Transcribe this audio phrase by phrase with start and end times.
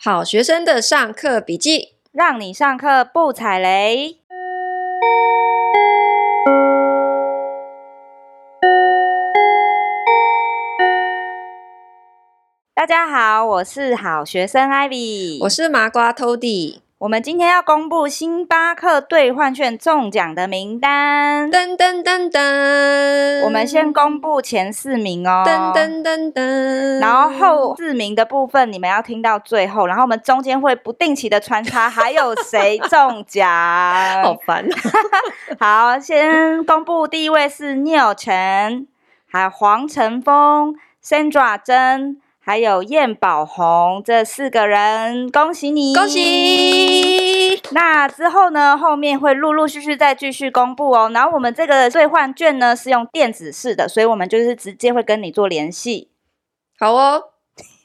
[0.00, 4.18] 好学生的上课笔记，让你上课不踩雷。
[12.72, 16.78] 大家好，我是好学生 Ivy，我是麻瓜 Tody。
[16.98, 23.44] 我们今天要公布星巴克兑换券中奖的名单，噔噔噔噔。
[23.44, 26.98] 我们先公布前四名哦，噔噔噔噔。
[26.98, 33.48] 然后后四名的部分你们要听到最后，然后我们中间会不定期的穿插，还有谁中奖？
[34.24, 34.66] 好烦
[35.60, 38.88] 好，先公布第一位是聂晨，
[39.30, 42.20] 还有黄晨峰、Sandra 珍。
[42.48, 45.94] 还有燕宝红这四个人，恭喜你！
[45.94, 47.60] 恭喜！
[47.72, 48.74] 那之后呢？
[48.74, 51.10] 后面会陆陆续续再继续公布哦。
[51.12, 56.08] 然后我们这个兑换券呢是用电子式的，所以我们就是直接会跟你做联系。
[56.78, 57.22] 好哦。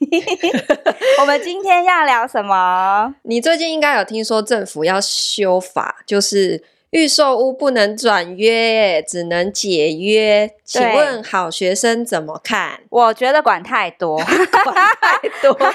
[1.20, 3.14] 我们今天要聊什么？
[3.24, 6.64] 你最近应该有听说政府要修法，就是。
[6.94, 10.48] 预售屋不能转约，只能解约。
[10.62, 12.78] 请问好学生怎么看？
[12.88, 15.74] 我觉得管太多，管太多。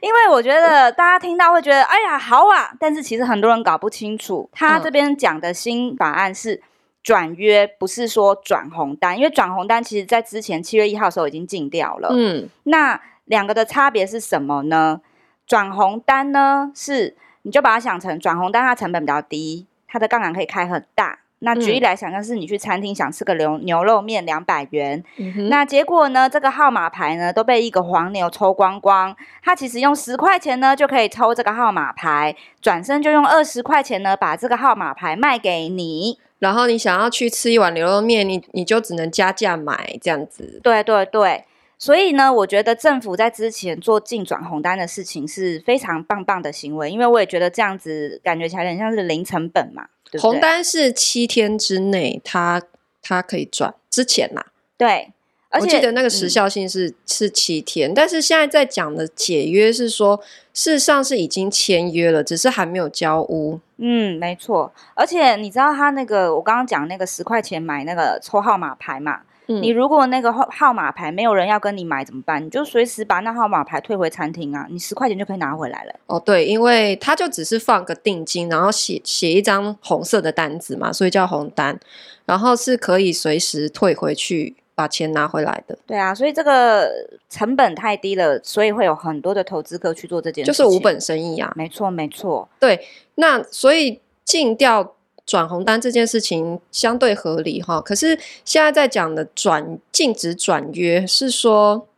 [0.00, 2.72] 因为我觉得大家听到会觉得，哎呀，好啊。
[2.80, 6.62] 但是其实很多人搞不清楚，他这边讲的新法案是
[7.02, 9.18] 转约，不是说转红单。
[9.18, 12.08] 因为转红单其实在之前七月一号的时候已经禁掉了。
[12.10, 15.02] 嗯，那两个的差别是什么呢？
[15.46, 19.66] 转红单呢，是你就把它想成转红单，它成本比较低。
[19.94, 21.20] 它的杠杆可以开很大。
[21.38, 25.04] 那举例来想，像是你去餐厅想吃个牛牛肉面，两百元。
[25.18, 29.14] 嗯、那结果呢，这个号码牌呢都被一个黄牛抽光光。
[29.40, 36.18] 他其实用十块钱呢就可以抽这个号码牌，转身就用二十块钱呢把这个号码牌卖给你。
[36.40, 40.58] 然后你想要去吃一碗牛肉面，你你就只能加价买这样子。
[40.64, 41.44] 对对对。
[41.78, 49.86] 所以呢，我觉得政府在之前做净转红单的事情是非常棒棒的行为，因为我也觉得这样子感觉起来有点像是零成本嘛。
[50.10, 52.62] 对对，红单是七天之内，它
[53.02, 54.44] 它可以转之前呐。
[54.78, 55.12] 对，
[55.50, 60.20] 而且我记得那个时效性是、嗯、是七天，但是现在在讲的解约是说，
[60.52, 63.60] 事实上是已经签约了，只是还没有交屋。
[63.76, 64.72] 嗯，没错。
[64.94, 69.22] 而且你知道他那个我刚刚讲那个十块钱买那个抽号码牌嘛？
[69.46, 72.44] 嗯、你如果那个号号码牌没有人要跟你买怎么办？
[72.44, 75.94] 你就随时把那号码牌退回餐厅啊，你十块钱就可以拿回来了。
[76.06, 81.78] 哦，对，因为他就只是放个定金，然后写写一张红色的单子嘛，所以叫红单，
[82.24, 85.76] 然后是可以随时退回去把钱拿回来的。
[85.86, 86.90] 对啊，所以这个
[87.28, 91.52] 成本太低了，所以会有很多的投资客去做这件事，就是无本生意啊。
[91.54, 92.48] 没错，没错。
[92.58, 94.94] 对，那所以禁掉。
[95.26, 101.88] 转红单这件事情相对合理哈，可是现在在讲的转禁止转约是说，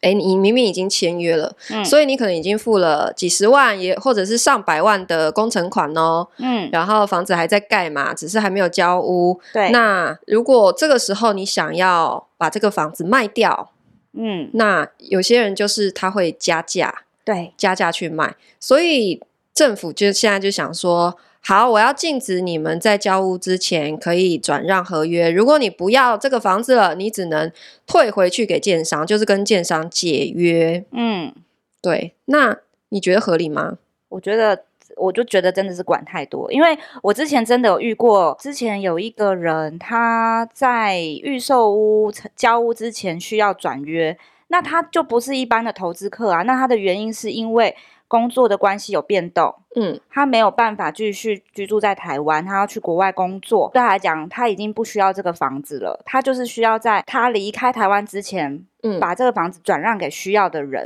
[0.00, 13.70] 哎，你明明已经签约了，嗯，所以你可能已经付了几十万也或者是上百万的工程款哦，嗯，然后房子还在盖嘛，只是还没有交屋，对，那如果这个时候你想要把这个房子卖掉，
[14.14, 19.22] 嗯，那有些人就是他会加价，对，加价去卖，所以
[19.52, 21.18] 政府就现在就想说。
[21.42, 25.30] 好，我要禁止你们在交屋之前可以转让合约。
[25.30, 27.50] 如果你不要这个房子了，你只能
[27.86, 30.84] 退回去给建商，就是跟建商解约。
[30.92, 31.34] 嗯，
[31.80, 32.12] 对。
[32.26, 32.58] 那
[32.90, 33.78] 你觉得合理吗？
[34.10, 34.64] 我觉得，
[34.98, 36.52] 我就觉得真的是管太多。
[36.52, 44.16] 因为我之前真的有遇过，之前有一个人他在预售屋交屋之前需要转约，
[44.48, 46.42] 那他就不是一般的投资客啊。
[46.42, 47.74] 那他的原因是因为。
[48.10, 53.70] 工作的关系有变动，嗯，他没有办法继续居住在台湾，他要去国外工作。
[53.72, 60.84] 对他来讲，他已经不需要这个房子了，他就是需要在他离开台湾之前，嗯，把这个房子转让给需要的人。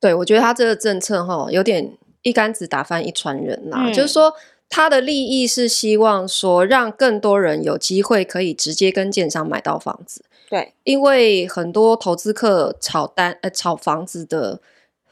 [0.00, 4.34] 对，我觉得他这个政策哈，有点一竿子打翻一船人呐，嗯，就是说
[4.68, 10.24] 他的利益是希望说让更多人有机会可以直接跟建商买到房子。
[10.50, 14.60] 对，因为很多投资客炒单呃炒房子的。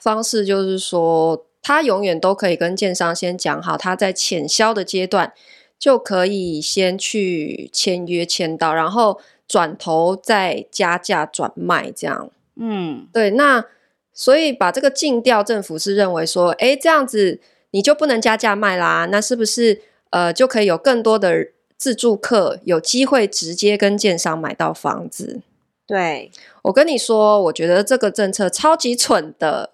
[0.04, 5.32] 方式就是说，他永远都可以跟建商先讲好，他在潜销的阶段
[5.78, 9.18] 就可以先去签约签到，然后
[9.48, 12.30] 转头再加价转卖这样。
[12.56, 13.30] 嗯，对。
[13.30, 13.64] 那
[14.12, 17.40] 所以把这个禁掉，政府是认为说，哎，这样子
[17.70, 19.80] 你就不能加价卖啦，那是不是
[20.10, 21.48] 呃就可以有更多的
[21.78, 25.40] 自住客有机会直接跟建商买到房子？
[25.86, 26.30] 对，
[26.62, 29.70] 我跟你说，我觉得这个政策超级蠢的。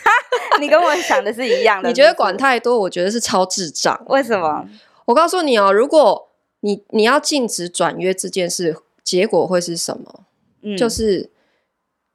[0.58, 1.88] 你跟我想的是一样的。
[1.90, 4.02] 你觉得管太多，我觉得是超智障。
[4.08, 4.66] 为什么？
[5.06, 6.28] 我告诉你哦，如果
[6.60, 10.24] 你你要禁止转约这件事，结果会是什么？
[10.62, 11.30] 嗯，就是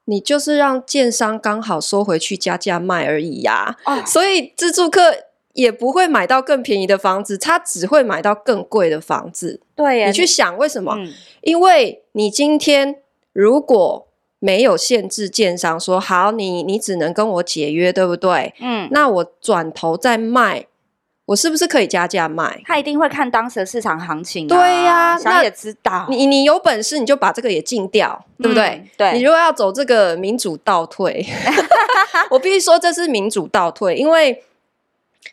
[0.06, 3.96] 你就是让建商刚好收回去加价卖而已呀、啊。
[3.96, 5.00] 哦，所以自住客
[5.52, 9.60] 也不会买到更便宜的房子，他只会买到更贵的房子。
[9.74, 10.94] 对呀，你去想为什么？
[10.96, 11.12] 嗯、
[11.42, 13.02] 因为你今天
[13.36, 14.06] 如果
[14.38, 18.54] 没有限制建商说好，你你只能跟我解约，对不对？
[18.60, 20.66] 嗯，那我转头再卖。
[21.26, 22.62] 我是不是可以加价卖？
[22.64, 24.48] 他一定会看当时的市场行情、啊。
[24.48, 26.06] 对呀、啊，想也知道。
[26.08, 28.84] 你你有本事你就把这个也禁掉，嗯、对不对？
[28.96, 29.12] 对。
[29.14, 31.26] 你如果要走这个民主倒退，
[32.30, 34.44] 我必须说这是民主倒退，因为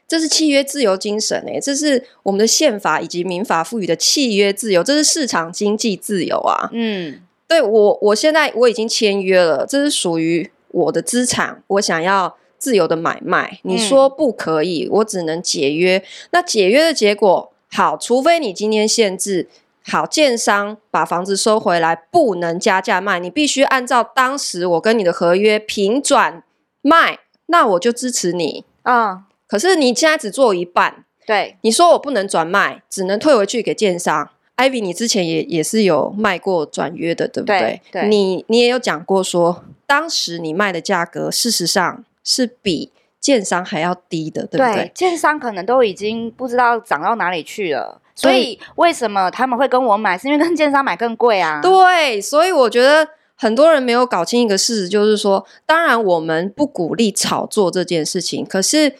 [0.07, 6.69] 这是契约自由精神诶，这是我们的宪法以及民法赋予的契约自由，这是市场经济自由啊。
[6.73, 7.21] 嗯，
[7.53, 12.35] 对我我现在我已经签约了，这是属于我的资产，我想要。
[12.63, 16.01] 自由的买卖，你说不可以，嗯、我只能解约。
[16.31, 19.49] 那解约的结果，好，除非你今天限制，
[19.85, 26.41] 好，建商把房子收回来，不能加价卖，你必须按照当时我跟你的合约平转
[26.81, 29.11] 卖，那我就支持你啊。
[29.11, 34.29] 嗯、可是你现在只做一半，对，你说我不能转卖，只能退回去给建商。
[34.57, 37.59] Ivy，你之前也也是有卖过转约的，对不对？
[37.59, 42.03] 对，对你你也有讲过说，当时你卖的价格，事实上。
[42.25, 42.89] 是比
[43.19, 44.89] 建商还要低的，对不对？
[44.95, 50.17] 建商可能都已经不知道涨到哪里去了，所以为什么他们会跟我买？
[50.17, 51.59] 是因为跟建商买更贵啊？
[51.61, 53.05] 对，所以我觉得
[53.35, 58.95] 很多人没有搞清一个事实，就是说，当然我们不鼓励炒作这件事情，可是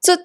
[0.00, 0.16] 这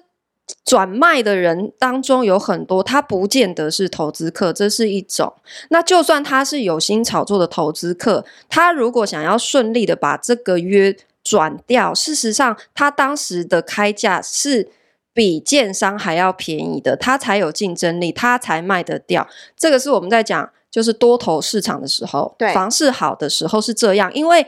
[0.64, 5.32] 转卖的人当中有很多，他不见得是投资客，这是一种。
[5.70, 10.96] 那就算他是有心炒作的投资客，他如果想要顺利的把这个约。
[11.22, 14.70] 转掉，事实上，他当时的开价是
[15.12, 19.28] 比建商还要便宜的，他才有竞争力，他才卖得掉。
[19.54, 24.44] 这个是我们在讲，就是多头市场的时候，对，房市好的时候是这样，因为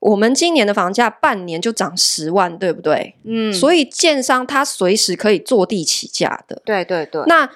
[0.00, 3.16] 我们今年的房价半年就涨十万，对不对？
[3.24, 7.22] 嗯，所以建商他随时可以坐地起价的，对对对。
[7.26, 7.50] 那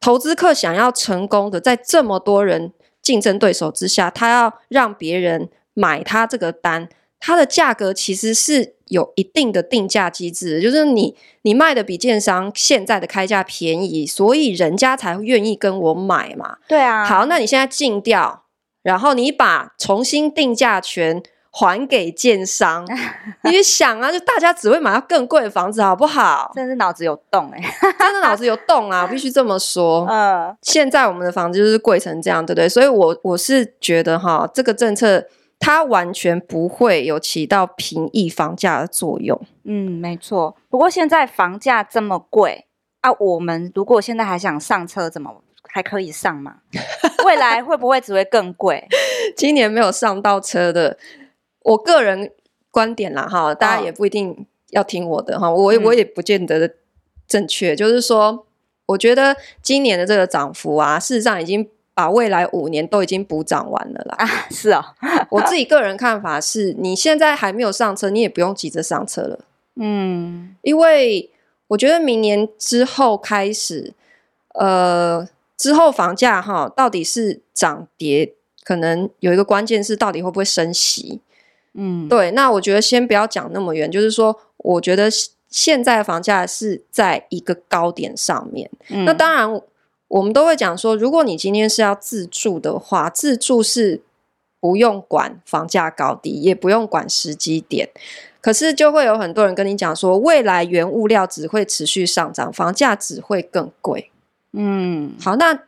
[0.00, 2.72] 投资客想要成功的，在这么多人
[3.02, 6.88] 竞争对手之下，他要让别人买他这个单。
[7.26, 16.58] 它的价格其实是有一定的定价机制，就是你你卖的比建商现在的开价便宜，所以人家才会愿意跟我买嘛。
[16.68, 17.02] 对啊。
[17.06, 18.44] 好，那你现在禁掉，
[18.82, 21.22] 然后你把重新定价权
[21.56, 22.84] 还给建商，
[23.44, 26.50] 你想啊，就大家只会买到更贵的房子，好不好？
[26.54, 30.04] 真是脑子有洞哎、欸， 真的脑子有洞啊，必须这么说。
[30.10, 32.68] 嗯，现在我们的房子就是贵成这样，对不对？
[32.68, 35.26] 所以我我是觉得哈，这个政策。
[35.60, 39.40] 它完全不会有起到平抑房价的作用。
[39.62, 40.54] 嗯，没错。
[40.68, 42.66] 不过现在房价这么贵
[43.00, 46.56] 啊，我们如果现在还想上车，怎么还可以上吗？
[47.24, 48.86] 未来会不会只会更贵？
[49.34, 50.98] 今年没有上到车的，
[51.64, 52.30] 我个人
[52.70, 56.70] 观点啦，哈，大家也不一定要听我的哈，我我也不见得
[57.26, 57.74] 正确。
[57.74, 58.46] 嗯、就是说，
[58.86, 61.68] 我觉得今年的这个涨幅啊，事实上已经。
[61.96, 64.16] 把未来五年都已经补涨完了啦！
[64.18, 64.84] 啊，是哦，
[65.30, 69.38] 我自己个人看法是，你现在还没有上车，你也不用急着上车了。
[69.76, 71.30] 嗯，因为
[71.68, 73.92] 我觉得明年之后开始，
[74.54, 78.34] 呃，之后房价哈，到底是涨跌，
[78.64, 81.20] 可能有一个关键是到底会不会升息。
[81.74, 85.08] 嗯，对，那我觉得先不要讲那么远，就是说，我觉得
[85.48, 88.70] 现在的房价是在一个高点上面。
[88.88, 89.60] 嗯，那当然。
[90.08, 94.00] 我们都会讲说，如果你今天是要自住的话，自住是
[94.60, 97.88] 不用管房价高低，也不用管时机点。
[98.40, 104.12] 可是就会有很多人跟你讲说，未来原物料只会持续上涨，房价只会更贵。
[104.52, 105.62] 嗯，好，那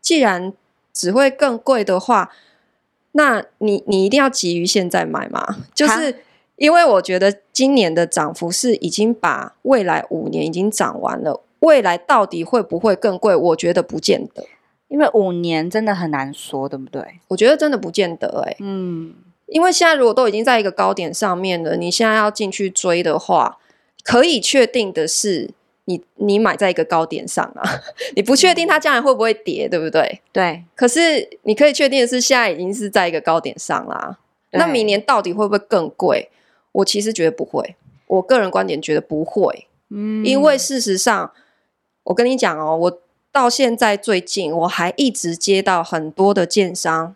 [0.00, 0.54] 既然
[0.94, 2.30] 只会更贵的话，
[3.12, 5.56] 那你你一定要急于现在买吗？
[5.74, 6.16] 就是
[6.56, 11.42] 因为我觉得今年的涨幅是已经把未来五年已经涨完了。
[11.60, 13.36] 未来到底会不会更贵？
[13.36, 14.44] 我觉得不见得，
[14.88, 17.00] 因为五年真的很难说，对不对？
[17.28, 19.14] 我觉得真的不见得、欸，哎，嗯，
[19.46, 23.58] 因为现在如果都已经在一个高点上面了，你现在要进去追的话，
[24.02, 25.50] 可以确定的是
[25.84, 27.62] 你，你你买在一个高点上啊，
[28.16, 30.20] 你不确定它将来会不会跌，对不对？
[30.32, 30.64] 对。
[30.74, 34.18] 可是你可以确定的是，现在已经是在一个高点上啦。
[34.52, 36.30] 那明年到底会不会更贵？
[36.72, 41.32] 我其实觉得不会，我个人观点觉得不会，嗯，因为事实上。
[42.04, 47.14] 我跟你讲哦，我到现在最近我还一直接到很多的建商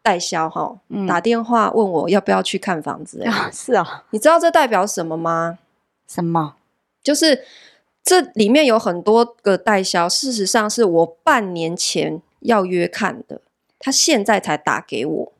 [0.00, 3.22] 代销哈，嗯、打电话问我要不要去看房子。
[3.24, 5.58] 啊，是啊、哦，你知道这代表什么吗？
[6.08, 6.54] 什么？
[7.02, 7.44] 就是
[8.02, 13.40] 这里面有很多个代销，事实上是我半年前要约看的，
[13.78, 15.32] 他现在才打给我。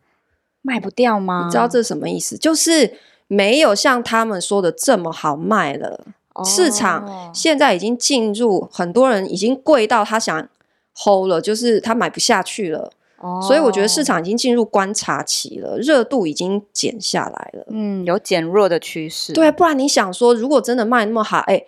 [0.62, 1.44] 卖不掉吗？
[1.46, 2.36] 你知道这是什么意思？
[2.36, 6.04] 就是没有像他们说的这么好卖了。
[6.34, 10.48] 哦、市场现在已经进入，很多人已经贵到他想
[10.94, 12.92] hold 了，就是他买不下去了。
[13.16, 17.66] 哦，所以我觉得市场已经进入观察期了，热度已经减下来了。
[17.70, 19.32] 嗯，有减弱的趋势。
[19.32, 21.64] 对，不然你想说，如果真的卖那么好，哎，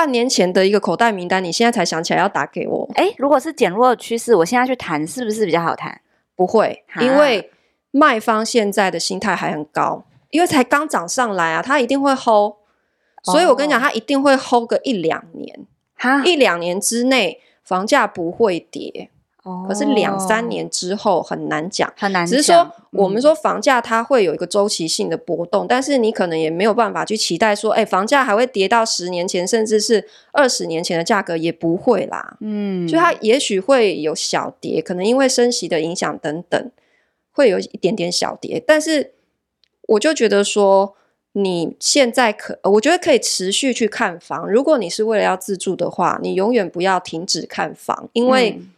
[0.00, 2.90] 半年前的一个口袋名单，你现在才想起来要打给我？
[2.94, 6.00] 哎，如果是减弱的趋势，我现在去谈是不是比较好谈？
[6.34, 7.50] 不会，因为
[7.90, 12.54] 卖方现在的心态还很高，因为才刚涨上来啊，他一定会 hold。
[13.24, 15.66] 所以我跟你讲，他一定会 hold 个一两年，
[15.96, 19.10] 哈，一两年之内房价不会跌。
[19.66, 22.26] 可是两三年之后很难讲，很难。
[22.26, 32.36] 只是说我们说房价它会有一个周期性的波动，嗯，但是你可能也没有办法去期待说，哎，房价还会跌到十年前甚至是二十年前的价格，也不会啦。
[32.40, 36.70] 嗯，所以它也许会有小跌，可能因为升息的影响等等，
[37.32, 38.62] 会有一点点小跌。
[38.66, 39.12] 但是
[39.88, 40.94] 我就觉得说，
[41.32, 44.46] 你现在可，我觉得可以持续去看房。
[44.50, 48.70] 如果你是为了要自住的话，你永远不要停止看房，因为，嗯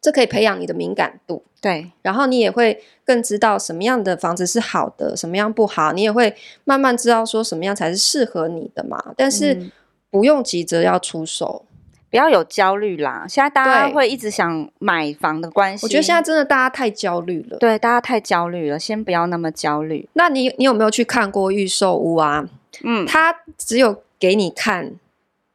[0.00, 6.34] 这可以培养你的敏感度，对，然后你也会更知道什么样的房子是好的，什么样不好，你也会
[6.64, 9.14] 慢慢知道说什么样才是适合你的嘛。
[9.16, 9.70] 但是
[10.10, 11.76] 不用急着要出手，嗯、
[12.10, 13.26] 不要有焦虑啦。
[13.28, 17.58] 现在大家会一直想买房的关系，我觉得现在真的大家太焦虑了。
[17.58, 20.08] 对，大家太焦虑了，先不要那么焦虑。
[20.12, 22.48] 那你你有没有去看过预售屋啊？
[22.84, 24.92] 嗯，他只有给你看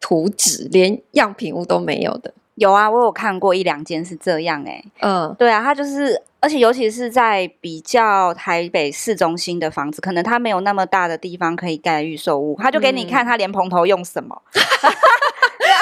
[0.02, 2.34] 图纸，连样品屋都没有的。
[2.56, 14.42] 有啊，我有看过一两间是这样哎、欸，嗯，对啊，它就是，而且尤其是在比较台北市中心的房子，可能它没有那么大的地方可以盖预售屋，他就给你看他连蓬头用什么。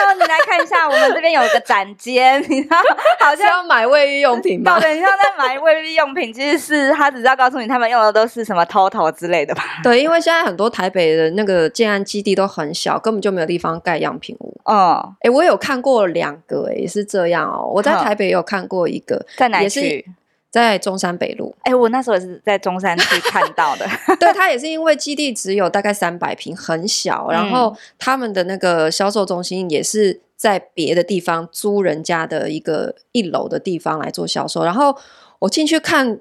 [0.07, 2.77] 后你来看一下，我们这边有一个展间，你知道，
[3.19, 4.79] 好像 要买卫浴用品吧？
[4.79, 9.63] 对，你像在买卫浴用品，其实是他只是要告诉你，他们用的都是什么 TOTO 之类的吧？
[9.83, 14.55] 对，因为现在很多台北的那个建安基地都很小，根本就没有地方盖样品屋。
[14.65, 17.69] 哦，哎，我有看过两个，哎，也是这样哦。
[17.73, 19.63] 我在台北有看过一个，在哪里？
[19.63, 20.05] 也是
[20.51, 23.87] 在中山北路，哎、欸，我那时候也是在中山区 看到的。
[24.19, 34.63] 对，它也是因为基地只有大概三百平，很小，然后他们的那个销售中心也是在别的地方租人家的一个一楼的地方来做销售。
[34.63, 34.97] 然后
[35.39, 36.19] 我进去看，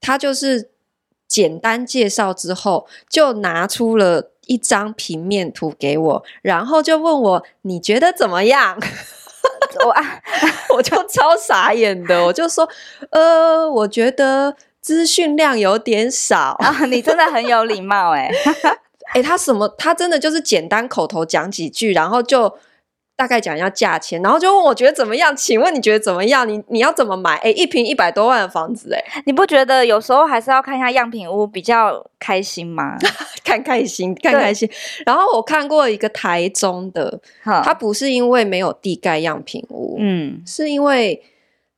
[0.00, 0.70] 他就是
[1.26, 8.80] 简单介绍之后，就拿出了一张平面图给我，然后就问我你觉得怎么样？
[9.84, 10.20] 我啊，
[10.74, 12.68] 我就超傻眼的，我就说，
[13.10, 16.84] 呃，我觉得资讯量有点少啊。
[16.86, 18.30] 你真的很有礼貌哎，
[19.14, 19.68] 哎，他什么？
[19.78, 22.58] 他真的就是简单口头讲几句，然后就。
[23.18, 25.36] 大概讲一下价钱，然后就问我觉得怎么样？
[25.36, 26.48] 请问你觉得怎么样？
[26.48, 27.34] 你你要怎么买？
[27.38, 32.96] 哎，一平一百多万的房子，哎， 你不觉得有时候还是要看一下样品屋比较开心吗？
[33.42, 34.70] 看开心，看开心。
[35.04, 41.20] 然后我看过一个台中的，他不是因为没有地盖样品屋，嗯，是因为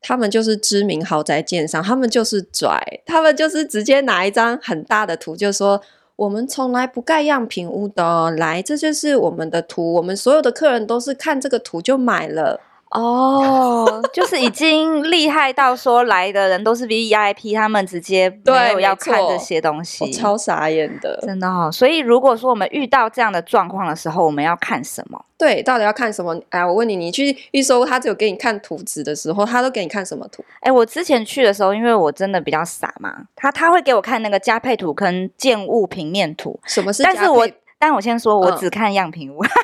[0.03, 5.81] 他们就是知名豪宅建商，他们就是拽，他们就是直接拿一张很大的图，就说。
[6.21, 9.95] 我们从来不盖样品屋的，来，这就是我们的图。
[9.95, 12.61] 我们所有的客人都是看这个图就买了。
[12.91, 21.71] 哦，就是已经厉害到说来的人都是 VIP，他们直接没有要看这些东西，我超傻眼的，真的哦。
[21.73, 25.25] 所以如果说我们遇到这样的状况的时候，我们要看什么？
[25.39, 26.37] 对，到底要看什么？
[26.49, 30.45] 哎，我问你，你去预售，他只有给你看图纸的时候，他都给你看什么图？
[30.61, 36.59] 哎，我之前去的时候，因为我真的比较傻嘛，他他会给我看那个加配图跟建物平面图。
[36.67, 37.05] 什么是？
[37.05, 39.45] 但是我但我先说，我只看样品屋。
[39.45, 39.49] 嗯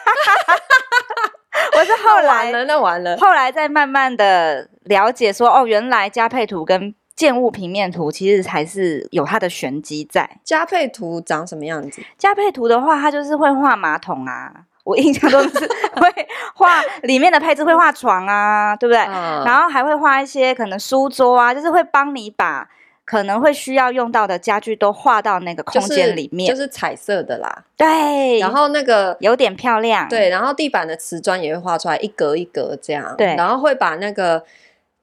[1.79, 3.17] 我是后来，那完了，那完了。
[3.19, 10.39] 后来再慢慢的了解说，哦，原来加配图跟建物平面图其实才是有它的玄机在。
[10.43, 12.03] 加配图长什么样子？
[12.17, 14.53] 加配图的话，它就是会画马桶啊，
[14.85, 19.01] 我印象中是会画里面的配置，会画床啊，对不对？
[19.03, 22.69] 嗯、然后还会画一些可能书桌啊，就是会帮你把。
[23.07, 27.65] 可能会需要用到的家具都画到那个空间里面，就是，就是彩色的啦。
[27.77, 30.09] 对，然后那个有点漂亮。
[30.09, 33.15] 对，然后地板的瓷砖也会画出来，一格一格这样。
[33.17, 34.43] 对，然后会把那个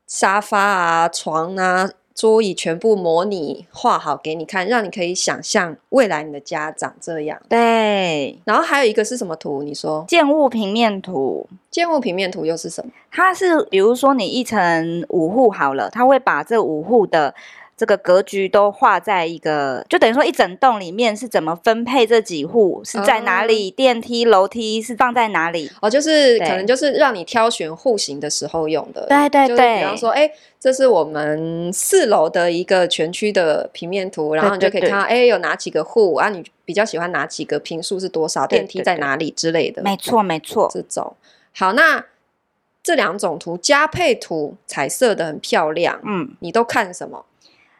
[0.05, 7.41] 沙发啊、床啊、桌椅全部模拟画好给你看，让你可以想象未来你的家长这样。
[7.47, 9.63] 对，然后还有一个是什么图？
[9.63, 11.47] 你说建物平面图。
[11.71, 12.91] 建物平面图又是什么？
[13.09, 17.33] 它是比如说你一层五户好了，它会把这五户的。
[17.75, 25.69] 这个格局都画在一个，就等于说一整栋里面是怎么分配这几户是在哪里，嗯、电梯楼梯是放在哪里？
[25.81, 29.05] 哦，就是可能就是让你挑选户型的时候用的。
[29.07, 36.29] 对对对，比方说，哎，这是我们四楼的一个全区的平面图，然后你就可以看到，哎，有哪几个户啊？
[36.29, 37.59] 你比较喜欢哪几个？
[37.59, 38.45] 平数是多少？
[38.47, 39.81] 电梯在哪里之类的？
[39.81, 41.15] 没错没错，这种
[41.53, 42.05] 好那。
[42.85, 45.97] 这两种图加配图，彩色的很漂亮。
[46.03, 47.23] 嗯，你都看什么？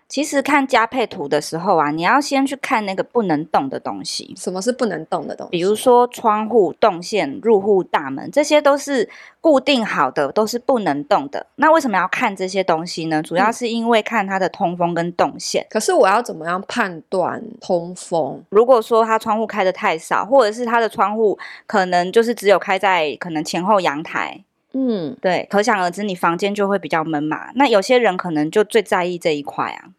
[0.07, 4.33] 其实看加配图的时候啊，你要先去看那个不能动的东西。
[4.38, 5.51] 什么是不能动的东西？
[5.51, 9.10] 比如说窗户、动线、入户大门，这些都是
[9.41, 11.45] 固定好的，都是不能动的。
[11.55, 13.24] 那为什么要看这些东西呢？
[13.24, 15.63] 主要是因为看它的通风跟动线。
[15.63, 15.67] 嗯。
[15.72, 18.43] 可是我要怎么样判断通风？
[18.50, 24.43] 如果说它窗户开的太少，或者是它的窗户可能就是只有开在可能前后阳台。
[24.74, 27.51] 嗯，对，可想而知，你房间就会比较闷嘛。
[27.56, 29.94] 那有些人可能就最在意这一块啊。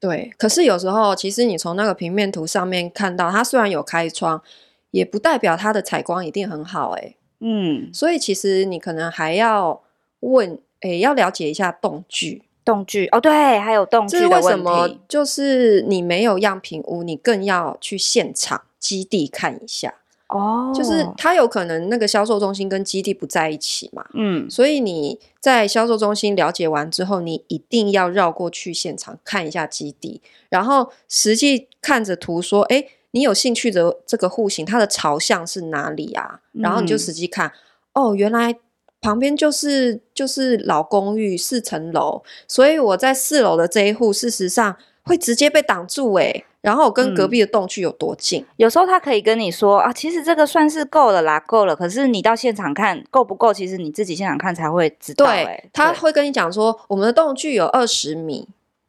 [0.00, 4.42] 对，可是有时候其实你从那个平面图上面看到，它虽然有开窗，
[4.90, 7.14] 也不代表它的采光一定很好哎。
[7.40, 9.82] 嗯，所以其实你可能还要
[10.20, 12.42] 问，哎，要了解一下动距。
[12.64, 14.42] 动距哦，对，还有动距的问题。
[14.42, 14.98] 这是为什么？
[15.06, 19.94] 就是你没有样品屋，你更要去现场基地看一下。
[20.28, 36.40] 哦，就是它有可能那个销售中心跟基地不在一起嘛，嗯，所以你在销售中心了解完之后，你一定要绕过去现场看一下基地，然后实际看着图说，哎，你有兴趣的这个户型，它的朝向是哪里啊？
[36.52, 37.52] 然后你就实际看，
[37.92, 38.56] 嗯、哦，原来
[39.00, 46.44] 旁边就是就是老公寓四层楼，所以我在四楼的这一户，事实上会直接被挡住，哎。
[46.66, 48.42] 然后跟隔壁的洞距有多近？
[48.42, 51.76] 嗯，有时候他可以跟你说啊，其实这个算是够了啦，够了。
[51.76, 53.54] 可是你到现场看够不够？
[53.54, 55.26] 其实你自己现场看才会知道。
[55.26, 58.48] 对，他会跟你讲说，我们的洞距有二十米，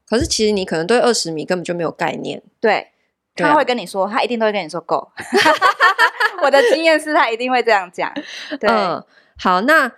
[0.10, 2.42] 可是其实你可能对二十米根本就没有概念。
[2.60, 2.88] 对，
[3.36, 5.12] 他会跟你说，他一定都会跟你说够。
[6.42, 8.12] 我的经验是他一定会这样讲。
[8.60, 9.04] 对，嗯，
[9.38, 9.92] 好，那。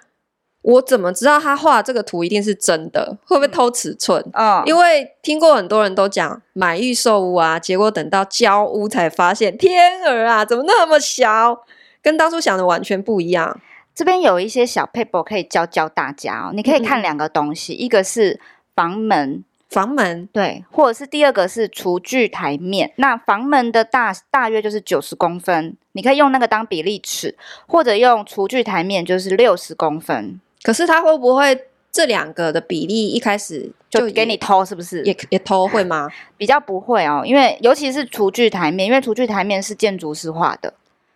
[0.61, 3.17] 我怎么知道他画这个图一定是真的？
[3.25, 4.23] 会不会偷尺寸？
[4.33, 11.61] 嗯，因为听过很多人都讲买预售屋啊，结果等到交屋才发现，天儿啊，怎么那么小，
[12.01, 13.61] 跟当初想的完全不一样。
[13.95, 16.51] 这边有一些小 paper 可以教教大家哦。
[16.53, 18.39] 你可以看两个东西，嗯、一个是
[18.75, 22.93] 房门，房门对，或者是第二个是厨具台面。
[22.97, 30.39] 那房门的大大约就是九十公分，你可以用那个当比例尺，或者用厨具台面就是六十公分。
[30.63, 34.63] 可是他会不会这两个的比例一开始就给你偷？
[34.63, 36.09] 是不是也也偷会吗？
[36.37, 40.73] 比较不会哦，因为尤其是厨具台面，因为厨具台面是建筑师画的，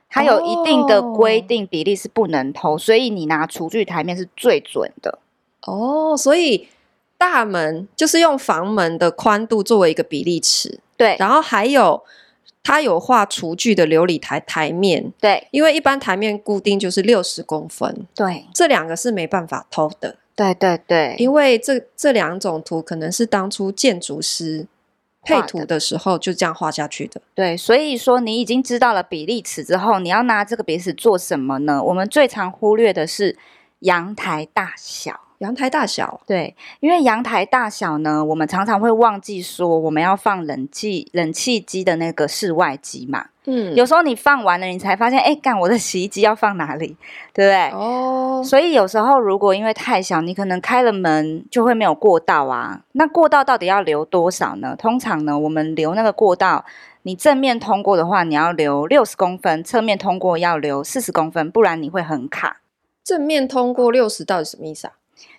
[0.10, 5.20] 它有一定的规定比例是不能偷，哦、所以你拿厨具台面是最准的。
[5.66, 6.68] 哦，所以
[7.18, 12.04] 大门就是用房门的宽度作为一个比例尺，对，然后还有。
[12.64, 24.66] 它有画厨具的琉璃台台面，对，因为一般台面固定就是六十公分，对，这两个是没办法偷的，对对对，因为这这两种图可能是当初建筑师
[25.24, 31.84] 配图的时候就这样画下去的，对，所以说你已经知道了比例尺之后，你要拿这个比例尺做什么呢？
[31.84, 33.38] 我们最常忽略的是
[33.80, 35.20] 阳台大小。
[35.44, 43.26] 阳台大小，对，因为阳台大小呢，我们常常会忘记说我们要放冷气冷气机的那个室外机嘛。
[43.46, 46.96] 嗯，有时候你放完了，你才发现，哎，干我的洗衣机要放哪里，
[47.34, 47.70] 对不对？
[47.78, 52.80] 哦，所以有时候如果因为太小，你可能开了门就会没有过道啊。
[52.94, 54.78] 那过道到底要留多少呢？
[54.78, 56.64] 通常呢，我们留那个过道，
[57.02, 62.62] 你正面通过的话，你要留六十公分，侧面通过要留四十公分，不然你会很卡。
[63.04, 64.94] 正面通过六十到底什么意思啊？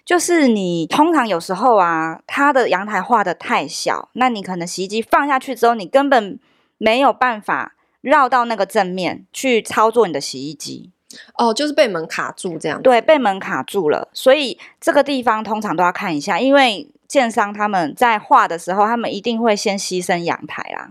[0.05, 6.39] 就是你通常有时候啊，它的阳台画的太小，那你可能洗衣机放下去之后，你根本
[6.77, 10.91] 没有办法绕到那个正面去操作你的洗衣机。
[11.39, 12.83] 哦，就是被门卡住这样。
[12.83, 20.91] 对，被门卡住了，所以这个地方通常都要看一下，因为建商他们在画的时候，他们一定会先牺牲阳台啦。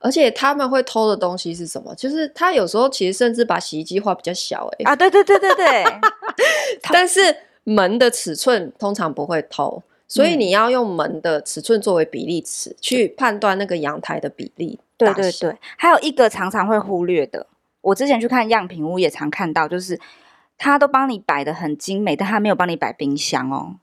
[0.00, 1.94] 而且他们会偷的东西是什么？
[1.94, 4.92] 就是他有时候其实甚至把洗衣机画比较小，欸，哎。
[4.92, 5.84] 啊，对对对对对，
[6.90, 7.36] 但是。
[7.64, 14.78] 门的尺寸通常不会偷，所以你要用门的尺寸作为比例尺、嗯、去判断那个阳台的比例。
[14.96, 17.46] 对对对，还有一个常常会忽略的，
[17.80, 19.98] 我之前去看样品屋也常看到，就是
[20.56, 23.76] 他都帮你摆的很精美，但他没有帮你摆冰箱哦。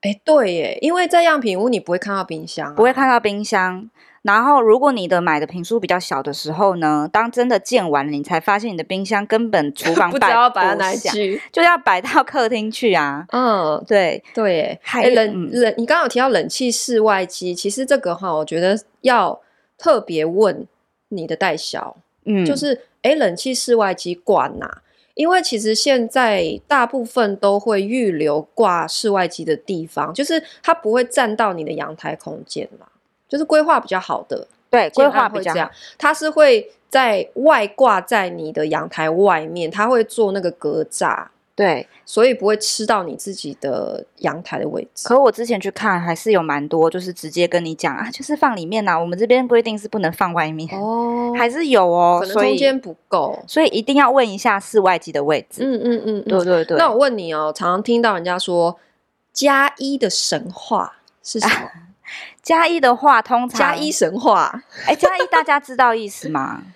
[0.00, 3.88] 哎，对耶，因为在样品屋你不会看到冰箱、啊，不会看到冰箱。
[4.26, 13.24] 然后，如果你的买的坪数比较小的时候呢，当真的建完了，你才发现你的冰箱根本厨房 不知道要摆到哪里去，就要摆到客厅去啊。
[13.30, 19.40] 嗯，对对，还冷冷，你刚刚有提到冷气室外机，其实这个哈，我觉得要
[19.78, 20.66] 特别问
[21.10, 24.82] 你的代销，嗯，就是哎，冷气室外机挂哪？
[25.14, 32.86] 因为其实现在大部分都会预留挂室外机的地方，就是它不会占到你的阳台空间嘛。
[33.28, 45.08] 就是规划比较好的，对，规划比较好，它是会在外挂在你的阳台外面，它会做那个格栅，对，所以不会吃到你自己的阳台的位置。
[45.08, 55.62] 可我之前去看，还是有蛮多，就是直接跟你讲啊，就是放里面呐、啊，我们这边规定是不能放外面哦，还是有哦，可能空间不够，所以，一定要问一下室外机的位置。
[55.64, 56.76] 嗯嗯嗯，嗯，对对对。
[56.78, 58.78] 那我问你哦，常常听到人家说
[59.32, 61.54] 加一的神话是什么？
[61.54, 61.72] 啊
[62.42, 66.62] 加一的话，通常加一神话，哎、欸，加一大家知道意思吗？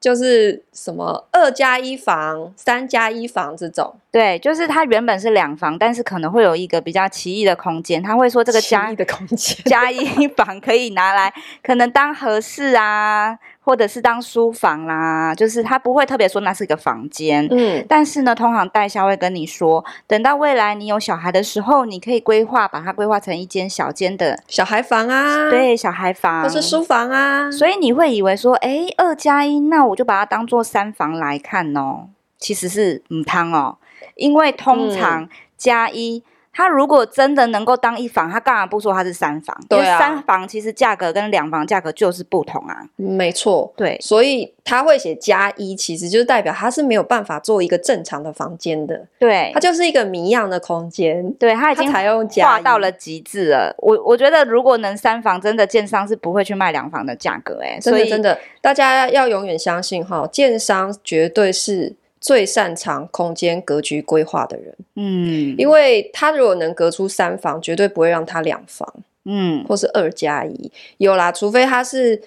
[0.00, 3.96] 就是什么二加一房、三加一房这种。
[4.12, 8.00] 对，就是它原本是两房，但是可能会有一个比较奇异的空间。
[8.00, 13.36] 他会说这个加一的空间， 加一房可以拿来可能当合适啊。
[13.68, 33.76] 或者是当书房啦，就是他不会特别说那是一个房间，嗯，但是呢，通常代销会跟你说，等到未来你有小孩的时候，你可以规划把它规划成一间小间的小孩房啊，对，小孩房或是书房啊，所以你会以为说，哎，二加一，那我就把它当做三房来看哦，其实是母汤哦，
[34.14, 35.28] 因为通常
[35.58, 36.24] 加一。
[36.24, 39.56] 嗯他如果真的能够当一房，他干嘛不说他是三房？
[39.68, 42.84] 对啊，三房其实价格跟两房价格就是不同啊。
[42.96, 49.06] 没错，对，所以他会写加一，其实就是代表他是没有办法做一个正常的房间的。
[49.20, 51.32] 对，它就是一个谜样的空间。
[51.34, 53.72] 对，他已经采用画到了极致了。
[53.78, 57.78] 我我觉得如果能三房，真的建商是不会去卖两房的价格哎、欸。
[57.78, 61.94] 真的真的，大家要永远相信哈，建商绝对是。
[62.20, 68.92] 最擅长空间格局规划的人，嗯，因为他如果能隔出三房，绝对不会让他两房，
[69.24, 72.20] 嗯，或是二加一，有啦，除非他是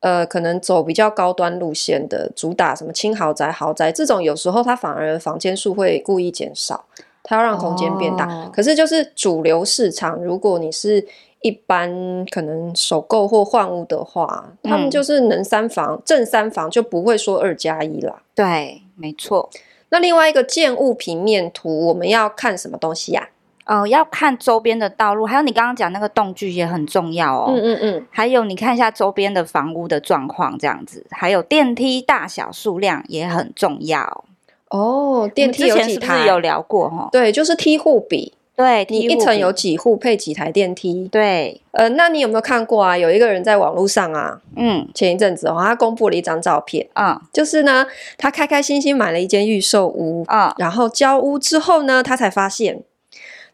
[0.00, 6.84] 呃，可能走比较高端路线的，主打什么轻豪宅、豪宅这种，有时候他反而房间数会故意减少，
[7.22, 8.26] 他要让空间变大。
[8.26, 8.50] 哦。
[8.52, 11.06] 可是就是主流市场，如果你是
[11.44, 18.22] 一般可能首购或换屋的话，嗯，他们就是能三房正三房，就不会说二加一啦。
[18.34, 18.80] 对。
[18.96, 19.50] 没错，
[19.88, 23.28] 那另外一个建物平面图，我们要看什么东西呀？
[23.64, 23.80] 啊？
[23.80, 27.46] 呃，要看周边的道路，还有你刚刚讲那个栋距也很重要哦。
[27.48, 34.24] 嗯嗯嗯，还有你看一下周边的房屋的状况，这样子，还有电梯大小数量也很重要。
[34.70, 35.88] 哦，电梯有几台？
[35.88, 37.08] 之前是不是有聊过哈？
[37.10, 38.34] 对，就是梯户比。
[38.56, 41.08] 对，你一层有几户配几台电梯？
[41.08, 42.96] 对，呃，那你有没有看过啊？
[42.96, 47.84] 有一个人在网络上啊，嗯，前一阵子哦，他公布了一张照片，嗯，就是呢，
[48.16, 52.82] 他开开心心买了一间预售屋，嗯，然后交屋之后呢，他才发现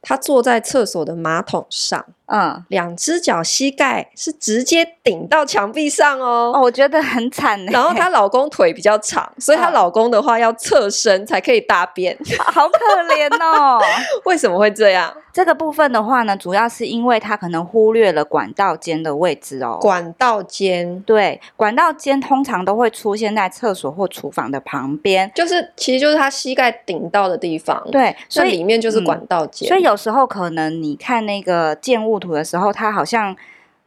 [0.02, 2.04] 他坐在厕所的马桶上。
[2.30, 6.52] 嗯，两只脚膝盖是直接顶到墙壁上哦。
[6.54, 7.62] 哦，我觉得很惨。
[7.66, 12.16] 然后她老公腿比较长，所以她老公的话要侧身才可以大便，
[12.52, 13.80] 好可怜哦。
[14.24, 15.12] 为什么会这样？
[15.32, 19.78] 这个部分的话呢，主要是因为他可能忽略了管道间的位置哦。
[19.80, 27.80] 管道间，对，管道间通常都会出现在厕所或厨房的旁边，就是其实就是他膝盖顶到的地方。
[27.92, 29.68] 对，所以里面就是管道间。
[29.68, 33.34] 嗯，所以有时候可能你看那个建物图的时候，他好像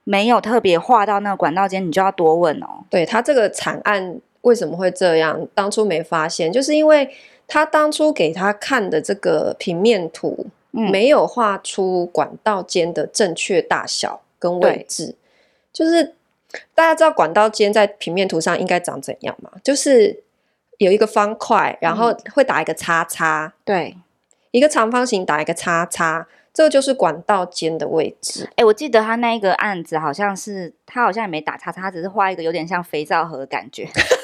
[0.03, 2.83] 没有特别画到那个管道间，你就要多问哦。
[2.89, 5.47] 对，他这个惨案为什么会这样？
[5.53, 7.09] 当初没发现，就是因为
[7.47, 15.15] 他当初给他看的这个平面图，嗯，没有画出管道间的正确大小跟位置。
[15.71, 16.13] 就是
[16.75, 19.49] 大家知道管道间在平面图上应该长怎样吗？
[19.63, 20.21] 就是
[20.79, 23.95] 有一个方块，然后会打一个叉叉，对，
[24.51, 26.27] 一个长方形打一个叉叉。
[26.53, 28.47] 这就是管道间的位置。
[28.55, 33.89] 哎，我记得他那一个案子好像是他好像也没打叉叉，只是画一个有点像肥皂盒的感觉。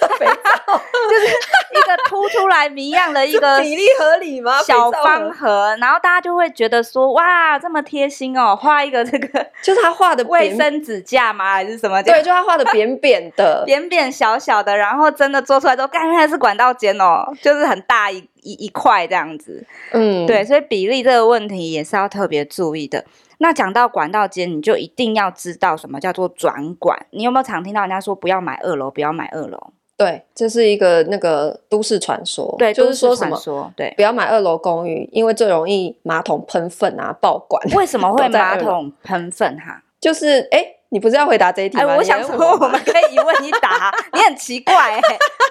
[1.10, 4.62] 就是一个凸出来谜样的一个 比例合理吗？
[4.62, 11.54] 小方盒，然后大家就会觉得说哇，这么贴心哦，画一个这个 就是他画的卫生纸架吗？
[11.54, 12.02] 还是什么？
[12.04, 18.28] 对，就他画的扁扁的，扁扁小小的，然后真的做出来之后，原来是管道间哦，就是很大一。
[18.42, 23.04] 一一块这样子，嗯，对，所以比例这个问题也是要特别注意的。
[23.40, 27.06] 那讲到管道间，你就一定要知道什么叫做转管。
[27.10, 29.74] 你有没有常听到人家说不要买二楼，不要买二楼？
[30.00, 32.56] 对，这是一个那个都市传说。
[32.58, 37.62] 对，就是说什么说对，不要买二楼公寓，因为最容易马桶喷粪啊，爆管。
[37.76, 39.84] 为什么会 马桶喷粪哈？
[40.00, 41.84] 就是哎，你不是要回答这一题吗？
[41.84, 43.94] 哎，我想说，我们可以一问一答。
[44.12, 45.02] 你很奇怪哎，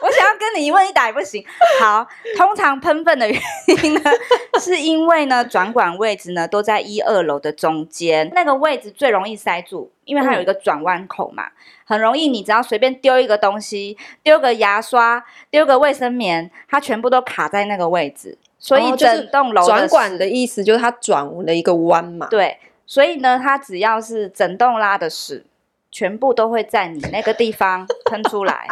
[0.03, 1.45] 我想要跟你一问一答也不行。
[1.81, 2.05] 好，
[2.37, 3.41] 通常喷粪的原
[3.85, 4.01] 因呢，
[4.61, 11.53] 是因为呢转管位置呢都在一二楼的中间，那个位置最容易塞住，因为它有一个转弯口嘛，嗯、
[11.85, 18.37] 很容易你只要随便丢一个东西，丢个牙刷，丢个卫生棉，它全部都卡在那个位置。
[18.59, 22.27] 所以整栋楼转管的意思就是它转了一个弯嘛。
[22.29, 22.59] 对。
[22.89, 25.45] 所以呢，它只要是整栋拉的屎，
[25.93, 28.67] 全部都会在你那个地方 喷出来，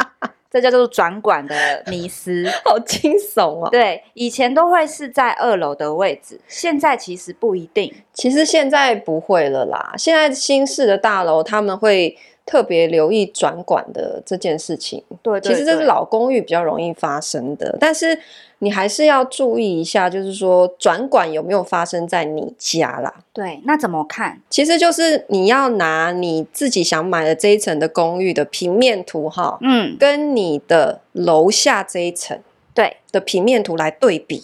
[0.49, 3.69] 这叫做转管的迷思，好惊悚哦。
[3.69, 7.93] 对，以前都会是在二楼的位置，现在其实不一定。
[8.11, 15.03] 其实现在不会了啦，现在新式的大楼他们会特别留意转管的这件事情。
[15.21, 18.17] 对，对，对，其实这是老公寓比较容易发生的，但是。
[18.59, 23.13] 你还是要注意一下，就是说转管有没有发生在你家啦？
[23.31, 24.41] 对，那怎么看？
[24.49, 32.39] 其实就是你要拿你自己想买的这一层的公寓的平面图哈，嗯，跟你的楼下这一层
[32.73, 34.41] 对的平面图来对比，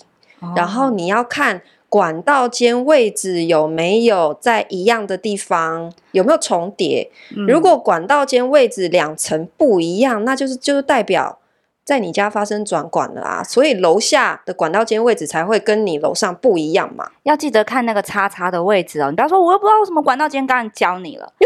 [0.56, 1.64] 然后你要看
[1.94, 7.12] 管道间位置有没有在一样的地方，有没有重叠。
[7.48, 11.38] 如果管道间位置两层不一样，那就是就是代表。
[11.86, 17.12] 在你家发生转管了啊，所以楼下的管道间位置才会跟你楼上不一样嘛。
[17.24, 19.10] 要记得看那个叉叉的位置哦。
[19.10, 21.32] 你不要说我又不知道为什么管道间刚刚教你了，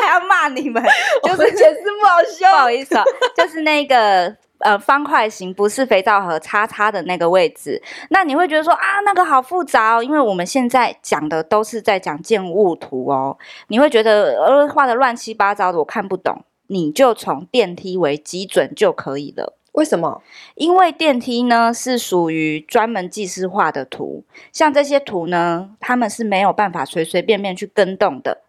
[0.00, 0.80] 还要骂你们，
[1.24, 3.02] 就是解释不好 笑，不好意思啊，
[3.36, 7.80] 就是那个呃方块形不是肥皂盒叉叉的那个位置。
[8.10, 16.44] 那你会觉得说啊，那个好复杂哦，因为我们现在讲的都是在讲建物图哦，你会觉得呃画的乱七八糟的，我看不懂。
[16.66, 19.58] 你就从电梯为基准就可以了。
[19.72, 20.22] 为什么？
[20.54, 28.43] 因为电梯呢是属于专门技师画的图，像这些图呢，他们是没有办法随随便便去跟动的。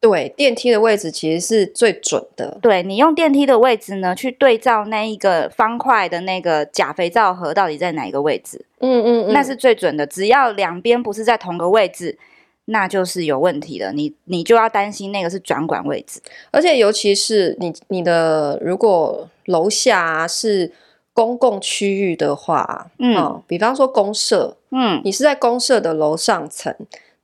[0.00, 2.58] 对，电梯的位置其实是最准的。
[2.62, 8.64] 对，你用电梯的位置呢，去对照那一个方块的那个假肥皂盒到底在哪一个位置？
[8.80, 10.06] 嗯嗯嗯，那是最准的。
[10.06, 12.18] 只要两边不是在同个位置，
[12.66, 13.92] 那就是有问题的。
[13.92, 19.28] 你你就要担心那个是转管位置，而且尤其是你你的如果。
[19.46, 20.72] 楼下是
[21.12, 26.74] 公共区域的话，嗯、哦，比方说公社，嗯，你是在公社的楼上层，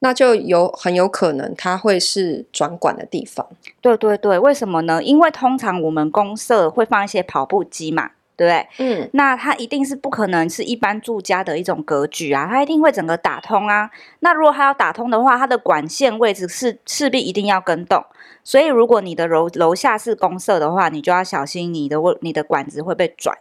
[0.04, 3.46] 那就有很有可能它会是转管的地方。
[3.80, 5.00] 对对对，为什么呢？
[5.00, 8.66] 因为通常我们公社会放一些跑步机嘛，对不对？
[8.78, 13.88] 嗯，那它一定是不可能是一般住家的一种格局啊，它一定会整个打通啊。
[14.18, 18.04] 那如果它要打通的话，它的管线位置是势必一定要跟动。
[18.42, 23.38] 所以，如果你的楼楼下是公社的话，你就要小心你的你的管子会被转。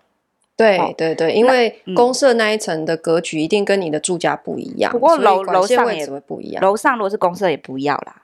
[0.58, 4.92] 对对对，因为公社那一层的格局一定跟你的住家不一样。
[4.92, 6.62] 不过楼楼上也会不一样。
[6.62, 8.16] 楼上如果是公社也不要啦。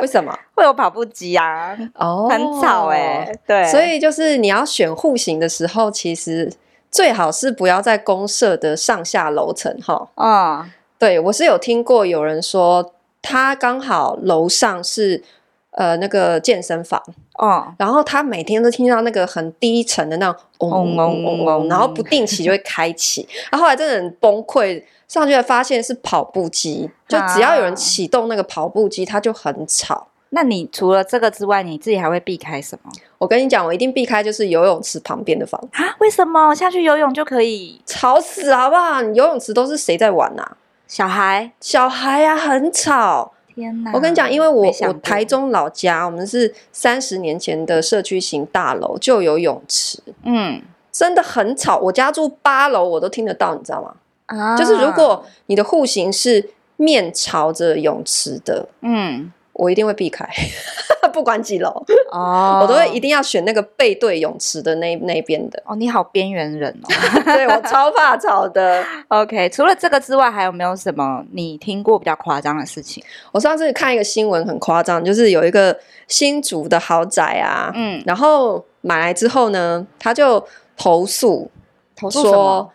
[0.00, 0.32] 为什么？
[0.56, 1.76] 会有跑步机啊？
[1.94, 3.38] 哦，很吵哎、欸。
[3.46, 6.50] 对，所以就是你要选户型的时候，其实
[6.90, 10.08] 最好是不要在公社的上下楼层哈。
[10.14, 15.22] 啊，对我是有听过有人说，他刚好楼上是。
[15.72, 17.02] 呃，那个健身房
[17.38, 30.08] 哦，然后他每天都听到那个很低沉的那种嗡嗡嗡嗡，然后不定期就会开启， 然后后来真的很崩溃，上去才发现是跑步机，就只要有人启动那个跑步机，它就很吵。
[30.34, 32.90] 那你除了这个之外，你自己还会避开什么？
[33.18, 35.96] 我跟你讲，我一定避开就是游泳池旁边的房啊？
[36.00, 36.54] 为什么？
[36.54, 39.00] 下去游泳就可以吵死好不好？
[39.02, 40.56] 你游泳池都是谁在玩啊？
[40.86, 43.32] 小孩，小孩呀，很吵。
[43.54, 43.92] 天哪！
[43.92, 49.98] 我跟你讲，因为我我台中老家，我们是三十年前的社区型大楼，就有泳池。
[50.24, 51.78] 嗯，真的很吵。
[51.78, 53.94] 我家住八楼，我都听得到，你知道吗？
[54.26, 59.32] 啊，就是如果你的户型是面朝着泳池的，嗯。
[59.54, 60.26] 我一定会避开，
[61.12, 61.68] 不管几楼
[62.10, 65.62] 哦，我都会一定要选那个背对泳池的那那边的。
[65.66, 66.88] 哦，你好边缘人哦，
[67.36, 68.82] 对，我超怕吵的。
[69.08, 73.04] OK，除了这个之外，还有没有什么你听过比较夸张的事情？
[73.30, 80.42] 我上次看一个新闻很夸张，就是有一个新竹的豪宅啊，嗯，然后买来之后呢，他就
[80.76, 81.50] 投诉，
[81.94, 82.72] 投诉说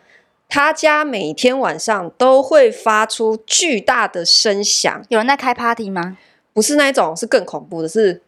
[0.48, 6.16] 他家每天晚上都会发出巨大的声响，有人在开 party 吗？
[6.58, 8.20] 不是那一种，是更恐怖的，是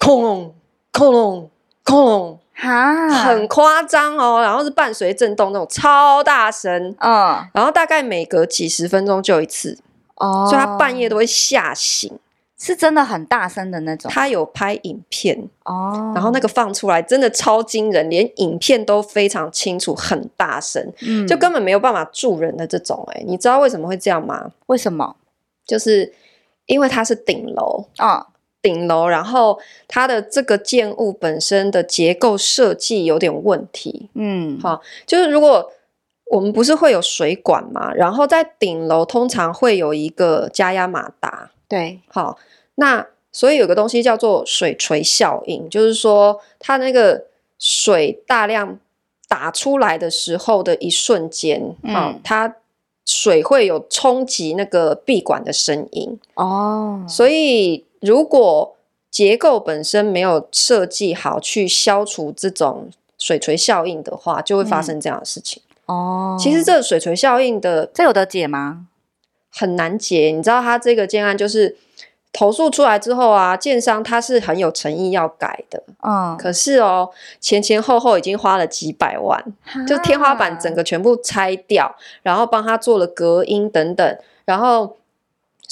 [0.00, 0.54] 轰隆
[0.92, 1.50] 轰隆
[1.86, 4.38] 轰隆，哈，很夸张哦。
[4.42, 9.78] 然后是伴随震动那种超大声，嗯，然后大概每隔几十分钟就一次，
[10.16, 12.18] 哦，所以他半夜都会吓醒，
[12.58, 14.10] 是真的很大声的那种。
[14.12, 23.02] 他有拍影片哦，然后那个放出来真的超惊人，连影片都非常清楚，很大声，嗯，就根本没有办法住人的这种。
[23.12, 24.50] 哎，你知道为什么会这样吗？
[24.66, 25.16] 为什么？
[25.66, 26.12] 就是。
[26.70, 27.84] 因为它是顶楼。
[27.96, 28.24] 啊，
[28.62, 34.08] 顶楼，然后它的这个建物本身的结构设计有点问题。
[34.14, 35.72] 嗯，好，就是如果
[36.26, 41.50] 我们不是会有水管嘛，然后在顶楼通常会有一个加压马达。
[41.66, 42.38] 对，好，
[42.76, 47.24] 那所以有个东西叫做水锤效应，就是说它那个
[47.58, 48.78] 水大量
[49.28, 52.56] 打出来的时候的一瞬间，好，嗯，它
[53.10, 56.18] 水会有冲击那个闭管的声音。
[56.34, 57.84] 哦，所以。
[58.00, 58.78] 如果
[59.10, 65.62] 结构本身没有设计好去消除这种水锤效应的话，就会发生这样的事情。
[65.84, 68.86] 嗯、哦，其实这个水锤效应的这有得解吗？
[69.50, 70.32] 很难解。
[70.34, 71.76] 你知道他这个建案就是
[72.32, 75.82] 投诉出来之后啊，建商他是很有诚意要改的。
[76.02, 79.44] 嗯，可是哦，前前后后已经花了几百万，
[79.86, 84.96] 就天花板整个全部拆掉，然后帮他做了隔音等等，然后。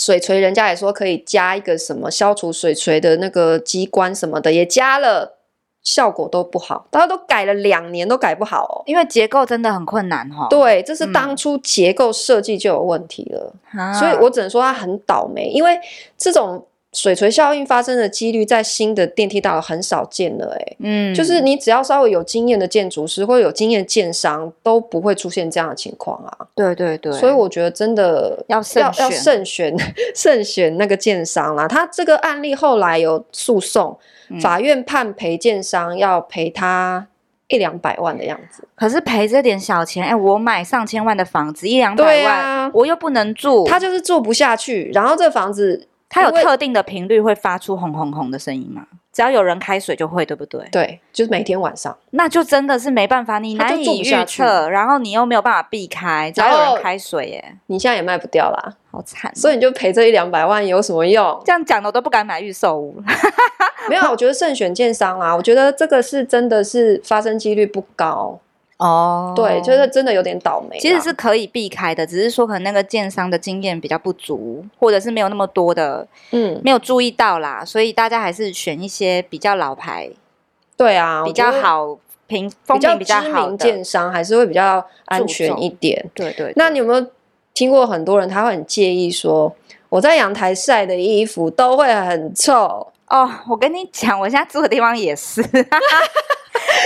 [0.00, 5.37] 水锤，人家也说可以加一个什么消除水锤的那个机关什么的，也加了，
[5.88, 6.86] 效果都不好。
[6.90, 10.46] 大家都改了两年都改不好哦，因为结构真的很困难哈、哦。
[10.50, 15.78] 对，这是当初结构设计就有问题了，嗯、所以我只能说他很倒霉，因为
[16.16, 16.66] 这种。
[16.98, 26.36] 水锤效应发生的几率在新的电梯大楼很少见了，欸，哎，嗯，就是你只要稍微有经验的建筑师或者有经验建商都不会出现这样的情况啊。
[26.56, 29.76] 对对对，所以我觉得真的要慎选要慎选
[30.12, 31.68] 慎选那个建商啦。
[31.68, 33.96] 他这个案例后来有诉讼，
[34.30, 37.06] 嗯，法院判赔建商要赔他
[37.46, 38.66] 一两百万的样子。
[38.74, 44.90] 可是赔这点小钱，哎，欸，我买上千万的房子一两百万，啊，我又不能住，他就是住不下去。
[44.92, 45.86] 然后这房子。
[46.08, 48.86] 它有特定的频率会发出轰轰轰的声音吗？
[49.12, 50.64] 只要有人开水就会，对不对？
[50.70, 51.96] 对，就是每天晚上。
[52.10, 59.34] 那就真的是没办法，你难以预测，然后你又没有办法避开，只要有人开水，耶，你现在也卖不掉啦，好惨。
[59.34, 61.42] 所以你就赔这一两百万有什么用？
[61.44, 63.02] 这样讲的我都不敢买预售屋。
[63.88, 68.38] 没有，我觉得慎选建商啦，我觉得这个是真的是发生几率不高。
[68.78, 70.78] 哦、oh，对，就是真的有点倒霉。
[70.78, 77.64] 其实是可以避开的，只是说可能那个建商的经验比较不足，或者是没有那么多的，嗯，没有注意到啦。
[77.64, 80.08] 所以大家还是选一些比较老牌，
[80.76, 86.08] 对啊，比较好评、风评比较好的建商，还是会比较安全一点。
[86.14, 86.52] 对，对对。
[86.54, 87.04] 那你有没有
[87.54, 89.52] 听过很多人他会很介意说，
[89.88, 92.86] 我在阳台晒的衣服都会很臭？
[93.08, 95.42] 哦、oh，我跟你讲，我现在住的地方也是。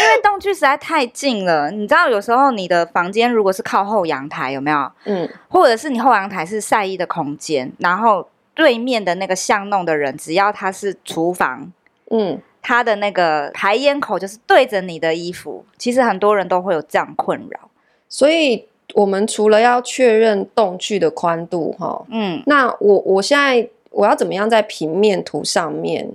[0.03, 4.91] 因为动距实在太近了，你知道，有时候你的房间如果是靠后阳台，有没有？
[5.05, 11.73] 嗯，或者是你后阳台是晒衣的空间，然后对面的那个巷弄的人，只要他是厨房，
[12.11, 17.71] 嗯，他的那个排烟口就是对着你的衣服，其实很多人都会有这样困扰。
[18.09, 26.09] 所以，我们除了要确认动距的宽度，哈，嗯，那我我现在我要怎么样在平面图上面？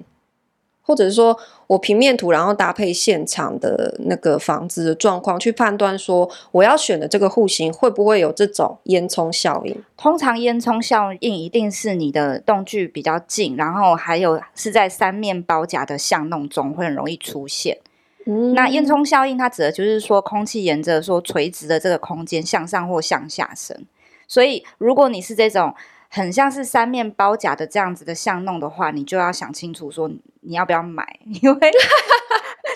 [0.88, 9.84] 或者是说我平面图，然后搭配现场的那个房子的状况，去判断说我要选的这个户型会不会有这种烟囱效应。
[9.98, 17.78] 通常烟囱效应一定是你的栋距比较近，然后还有是在三面包夹的巷弄中会很容易出现。
[18.26, 23.78] 嗯，那烟囱效应它指的就是说空气沿着说垂直的这个空间向上或向下升。
[24.26, 25.76] 所以如果你是这种。
[26.10, 30.10] 很像是三面包夹的这样子的巷弄的话，你就要想清楚说
[30.42, 31.06] 你要不要买，
[31.42, 31.72] 因为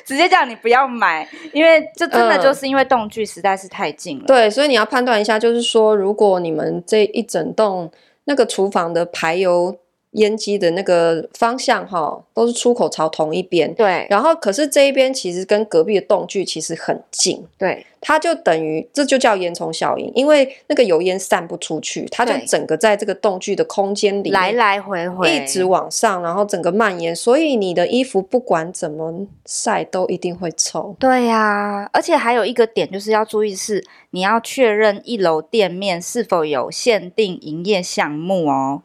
[0.05, 4.23] 直接叫你不要买，因为这真的就是因为动距实在是太近了。
[4.23, 7.91] 呃，对，所以你要判断一下，就是说如果你们这一整栋
[8.25, 9.77] 那个厨房的排油。
[10.11, 13.73] 烟机的那个方向哈，都是出口朝同一边。
[13.73, 17.45] 对，然后可是这一边其实跟隔壁的栋距其实很近。
[17.57, 30.95] 对，它就等于这就叫烟囱效应，因为那个油烟散不出去，它就整个在这个栋距的空间里来来回回一直往上，然后整个蔓延，所以你的衣服不管怎么晒都一定会臭。
[30.99, 38.81] 对呀、啊，而且还有一个点就是要注意是，你要确认一楼店面是否有限定营业项目哦。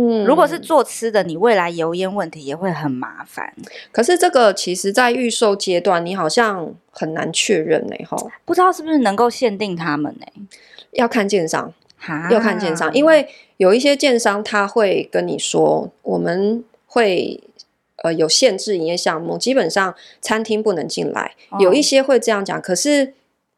[0.00, 3.52] 嗯，如果是做吃的，你未来油烟问题也会很麻烦。
[3.90, 10.26] 可是这个其实，在预售阶段，你好像很难确认呢，哈，不知道是不是能够限定他们呢？
[10.92, 11.74] 要看建商，
[12.30, 17.42] 要看建商，因为有一些建商他会跟你说，我们会
[18.04, 21.32] 呃有限制营业项目，基本上餐厅不能进来。
[21.50, 21.58] 哦。
[21.58, 23.14] 有一些会这样讲，可是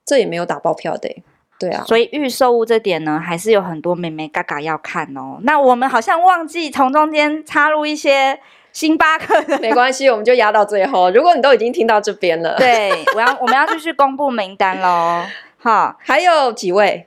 [0.07, 1.14] 这也没有打包票的。
[1.61, 5.38] 对啊，所以预售物这点呢，还是有很多美眉嘎嘎要看哦。
[5.42, 8.40] 那我们好像忘记从中间插入一些
[8.73, 11.11] 星巴克的，没关系， 我们就压到最后。
[11.11, 15.23] 如果你都已经听到这边了，对，我要我们要继续公布名单喽。
[15.63, 17.06] 好，还有几位？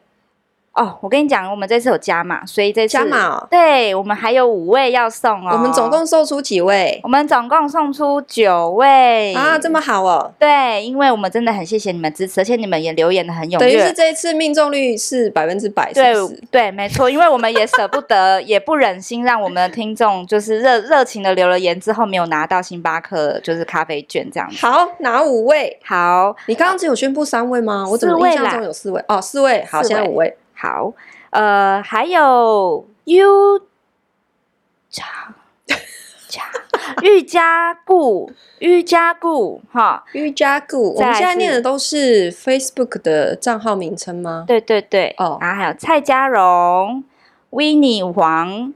[0.73, 5.51] 哦，我跟你讲，我们这次有加码，所以这次加码哦，对，我们还有五位要送哦。
[5.53, 6.99] 我们总共送出几位？
[7.03, 10.33] 我们总共送出九位啊，这么好哦。
[10.39, 13.57] 对，因为我们真的很谢谢你们支持，而且你们也留言的很踊跃。
[13.59, 16.11] 等于是这一次命中率是百分之百，对
[16.49, 24.65] 对，没错，因为我们也舍不得， 也不忍心让我们的听众就是热热情的留了言之后没有拿到星巴克就是咖啡券这样子。
[24.65, 25.77] 好，哪五位？
[25.85, 27.85] 好，你刚刚只有宣布三位吗？
[27.87, 29.03] 我怎么印象中有四位？
[29.07, 29.63] 哦，四位。
[29.69, 30.35] 好，现在五位。
[30.63, 30.93] 好，
[31.31, 33.59] 呃，还有 U
[34.89, 35.03] 加
[36.29, 36.43] 加
[37.01, 44.45] 瑜伽固瑜伽固哈瑜伽固，我们现在念的都是 Facebook 的账号名称吗？
[44.47, 47.03] 对对对，哦，然后还有蔡家荣、
[47.51, 48.73] Winnie 黄、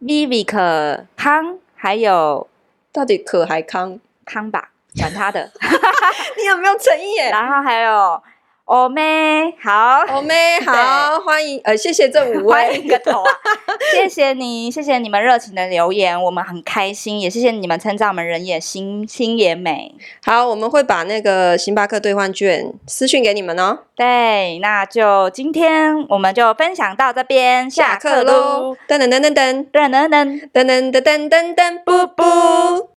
[0.00, 2.46] Vivic 康，还有
[2.92, 5.50] 到底可还康康吧，管他的，
[6.38, 7.30] 你有没有诚意耶？
[7.30, 8.22] 然后还有。
[8.66, 13.30] 欧妹好，欧妹 好，欢迎呃，谢谢这五位， 欢迎个头啊！
[13.94, 19.94] 谢谢你，谢谢你们热情的留言，我们很开心，也谢谢你们称赞我们人也心心也美。
[20.24, 23.78] 好，我们会把那个星巴克兑换券私讯给你们哦。
[23.94, 28.76] 对，那就今天我们就分享到这边，下课喽！
[28.88, 32.88] 噔噔噔噔噔噔噔噔噔噔噔噔噔噔，噔，布布。